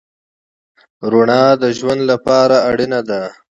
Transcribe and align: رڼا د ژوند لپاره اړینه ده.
رڼا 1.11 1.43
د 1.61 1.63
ژوند 1.77 2.01
لپاره 2.11 2.55
اړینه 2.69 2.99
ده. 3.09 3.21